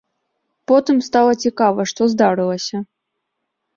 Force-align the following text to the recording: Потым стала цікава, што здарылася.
Потым 0.69 0.97
стала 1.09 1.33
цікава, 1.45 1.81
што 1.93 2.01
здарылася. 2.15 2.77